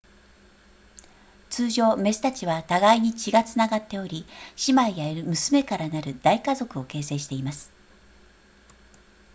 [1.51, 4.25] 通常メスたちは互いに血がつながっており
[4.65, 7.69] 姉妹や娘からなる大家族を形成しています